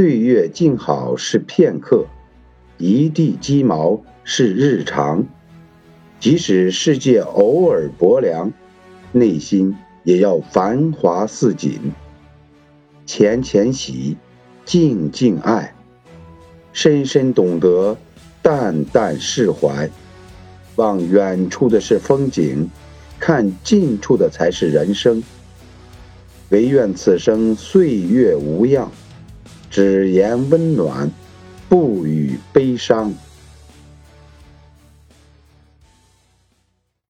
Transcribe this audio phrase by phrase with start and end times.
[0.00, 2.06] 岁月静好是片刻，
[2.78, 5.26] 一地鸡毛是日常。
[6.18, 8.50] 即使世界偶尔薄凉，
[9.12, 11.78] 内心也要繁华似锦。
[13.04, 14.16] 浅浅喜，
[14.64, 15.74] 静静爱，
[16.72, 17.98] 深深懂得，
[18.40, 19.90] 淡淡释怀。
[20.76, 22.70] 望远处的是风景，
[23.18, 25.22] 看近处的才是人生。
[26.48, 28.90] 唯愿此生岁月无恙，
[29.70, 31.10] 只言温暖，
[31.68, 33.14] 不语悲伤。